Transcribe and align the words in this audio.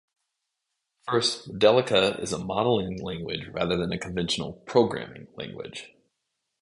First, 1.07 1.47
Modelica 1.53 2.19
is 2.23 2.33
a 2.33 2.43
modeling 2.43 2.99
language 3.03 3.47
rather 3.51 3.77
than 3.77 3.91
a 3.91 3.99
conventional 3.99 4.53
"programming" 4.65 5.27
language. 5.35 5.93